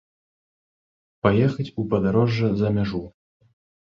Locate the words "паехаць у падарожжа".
1.27-2.49